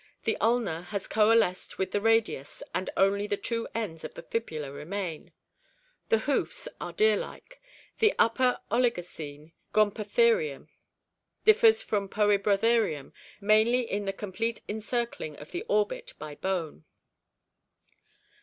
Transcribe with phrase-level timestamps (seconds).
[0.23, 4.71] The ulna has coalesced with the radius and only the two ends of the fibula
[4.71, 5.31] remain.
[6.09, 7.61] The hoofs are deer like.
[7.99, 10.69] The Upper Oligocene Gomphotherium
[11.43, 16.85] differs from PoSbr other ium mainly in the complete encircling of the orbit by bone.